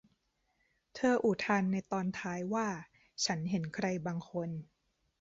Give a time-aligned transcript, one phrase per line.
[0.95, 2.67] เธออุทานในตอนท้ายว่า
[3.25, 4.49] ฉันเห็นใครบางคน